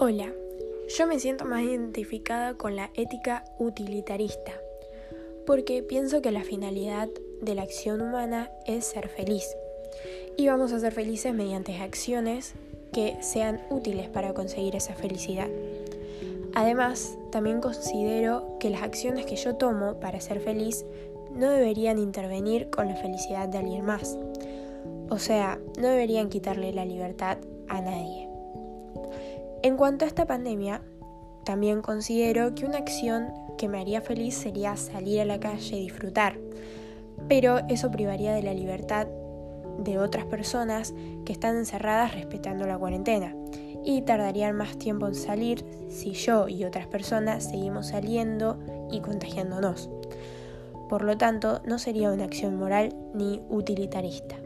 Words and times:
Hola, 0.00 0.32
yo 0.96 1.08
me 1.08 1.18
siento 1.18 1.44
más 1.44 1.64
identificada 1.64 2.54
con 2.54 2.76
la 2.76 2.88
ética 2.94 3.44
utilitarista, 3.58 4.52
porque 5.44 5.82
pienso 5.82 6.22
que 6.22 6.30
la 6.30 6.44
finalidad 6.44 7.08
de 7.42 7.56
la 7.56 7.62
acción 7.62 8.00
humana 8.00 8.48
es 8.64 8.84
ser 8.84 9.08
feliz. 9.08 9.56
Y 10.36 10.46
vamos 10.46 10.70
a 10.70 10.78
ser 10.78 10.92
felices 10.92 11.34
mediante 11.34 11.74
acciones 11.74 12.54
que 12.92 13.16
sean 13.22 13.60
útiles 13.70 14.08
para 14.08 14.34
conseguir 14.34 14.76
esa 14.76 14.94
felicidad. 14.94 15.48
Además, 16.54 17.18
también 17.32 17.60
considero 17.60 18.56
que 18.60 18.70
las 18.70 18.82
acciones 18.82 19.26
que 19.26 19.34
yo 19.34 19.56
tomo 19.56 19.98
para 19.98 20.20
ser 20.20 20.38
feliz 20.38 20.84
no 21.32 21.50
deberían 21.50 21.98
intervenir 21.98 22.70
con 22.70 22.86
la 22.86 22.94
felicidad 22.94 23.48
de 23.48 23.58
alguien 23.58 23.84
más. 23.84 24.16
O 25.10 25.18
sea, 25.18 25.58
no 25.76 25.88
deberían 25.88 26.28
quitarle 26.28 26.72
la 26.72 26.84
libertad 26.84 27.38
a 27.66 27.80
nadie. 27.80 28.27
En 29.68 29.76
cuanto 29.76 30.06
a 30.06 30.08
esta 30.08 30.24
pandemia, 30.24 30.80
también 31.44 31.82
considero 31.82 32.54
que 32.54 32.64
una 32.64 32.78
acción 32.78 33.34
que 33.58 33.68
me 33.68 33.78
haría 33.78 34.00
feliz 34.00 34.34
sería 34.34 34.74
salir 34.76 35.20
a 35.20 35.26
la 35.26 35.40
calle 35.40 35.76
y 35.76 35.82
disfrutar, 35.82 36.38
pero 37.28 37.58
eso 37.68 37.90
privaría 37.90 38.32
de 38.32 38.42
la 38.42 38.54
libertad 38.54 39.08
de 39.80 39.98
otras 39.98 40.24
personas 40.24 40.94
que 41.26 41.34
están 41.34 41.54
encerradas 41.54 42.14
respetando 42.14 42.66
la 42.66 42.78
cuarentena 42.78 43.36
y 43.84 44.00
tardarían 44.00 44.56
más 44.56 44.78
tiempo 44.78 45.06
en 45.06 45.14
salir 45.14 45.62
si 45.90 46.12
yo 46.12 46.48
y 46.48 46.64
otras 46.64 46.86
personas 46.86 47.44
seguimos 47.44 47.88
saliendo 47.88 48.58
y 48.90 49.00
contagiándonos. 49.00 49.90
Por 50.88 51.04
lo 51.04 51.18
tanto, 51.18 51.60
no 51.66 51.78
sería 51.78 52.10
una 52.10 52.24
acción 52.24 52.56
moral 52.56 52.96
ni 53.12 53.42
utilitarista. 53.50 54.36